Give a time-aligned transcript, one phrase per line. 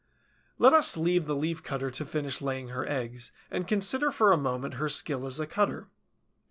[0.57, 4.35] Let us leave the Leaf cutter to finish laying her eggs, and consider for a
[4.35, 5.89] moment her skill as a cutter.